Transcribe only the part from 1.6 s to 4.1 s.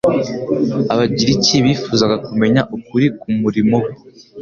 bifuzaga kumenya ukuri k'umurimo we.